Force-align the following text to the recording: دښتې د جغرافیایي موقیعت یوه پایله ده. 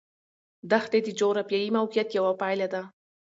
دښتې 0.71 0.99
د 1.03 1.07
جغرافیایي 1.19 1.69
موقیعت 1.77 2.09
یوه 2.17 2.33
پایله 2.41 2.67
ده. 2.73 2.81